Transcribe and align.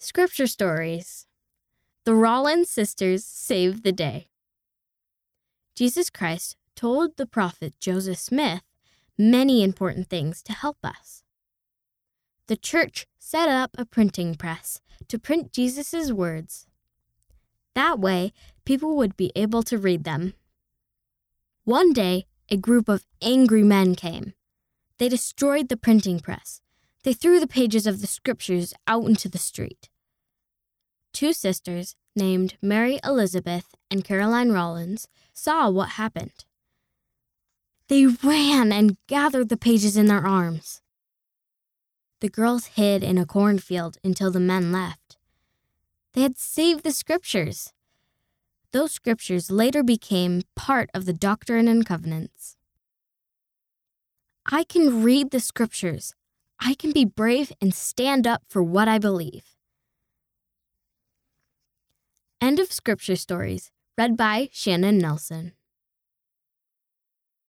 Scripture 0.00 0.46
Stories 0.46 1.26
The 2.04 2.14
Rollins 2.14 2.70
Sisters 2.70 3.24
Save 3.24 3.82
the 3.82 3.90
Day. 3.90 4.28
Jesus 5.74 6.08
Christ 6.08 6.56
told 6.76 7.16
the 7.16 7.26
prophet 7.26 7.74
Joseph 7.80 8.18
Smith 8.18 8.62
many 9.18 9.64
important 9.64 10.08
things 10.08 10.40
to 10.44 10.52
help 10.52 10.76
us. 10.84 11.24
The 12.46 12.56
church 12.56 13.08
set 13.18 13.48
up 13.48 13.72
a 13.76 13.84
printing 13.84 14.36
press 14.36 14.80
to 15.08 15.18
print 15.18 15.52
Jesus' 15.52 16.12
words. 16.12 16.68
That 17.74 17.98
way, 17.98 18.32
people 18.64 18.96
would 18.96 19.16
be 19.16 19.32
able 19.34 19.64
to 19.64 19.78
read 19.78 20.04
them. 20.04 20.34
One 21.64 21.92
day, 21.92 22.26
a 22.48 22.56
group 22.56 22.88
of 22.88 23.04
angry 23.20 23.64
men 23.64 23.96
came. 23.96 24.34
They 24.98 25.08
destroyed 25.08 25.68
the 25.68 25.76
printing 25.76 26.20
press. 26.20 26.60
They 27.04 27.12
threw 27.12 27.40
the 27.40 27.46
pages 27.46 27.86
of 27.86 28.00
the 28.00 28.06
scriptures 28.06 28.74
out 28.86 29.04
into 29.04 29.28
the 29.28 29.38
street. 29.38 29.88
Two 31.12 31.32
sisters, 31.32 31.96
named 32.14 32.56
Mary 32.60 32.98
Elizabeth 33.04 33.74
and 33.90 34.04
Caroline 34.04 34.52
Rollins, 34.52 35.08
saw 35.32 35.70
what 35.70 35.90
happened. 35.90 36.44
They 37.88 38.06
ran 38.06 38.70
and 38.72 38.98
gathered 39.06 39.48
the 39.48 39.56
pages 39.56 39.96
in 39.96 40.06
their 40.06 40.26
arms. 40.26 40.82
The 42.20 42.28
girls 42.28 42.66
hid 42.66 43.02
in 43.04 43.16
a 43.16 43.24
cornfield 43.24 43.96
until 44.02 44.30
the 44.30 44.40
men 44.40 44.72
left. 44.72 45.16
They 46.14 46.22
had 46.22 46.36
saved 46.36 46.84
the 46.84 46.90
scriptures. 46.90 47.72
Those 48.72 48.92
scriptures 48.92 49.50
later 49.50 49.82
became 49.82 50.42
part 50.54 50.90
of 50.92 51.06
the 51.06 51.12
Doctrine 51.12 51.68
and 51.68 51.86
Covenants. 51.86 52.56
I 54.50 54.64
can 54.64 55.02
read 55.02 55.30
the 55.30 55.40
scriptures. 55.40 56.14
I 56.60 56.74
can 56.74 56.92
be 56.92 57.04
brave 57.04 57.52
and 57.60 57.74
stand 57.74 58.26
up 58.26 58.42
for 58.48 58.62
what 58.62 58.88
I 58.88 58.98
believe. 58.98 59.44
End 62.40 62.58
of 62.58 62.72
Scripture 62.72 63.16
Stories, 63.16 63.70
read 63.96 64.16
by 64.16 64.48
Shannon 64.52 64.98
Nelson. 64.98 65.52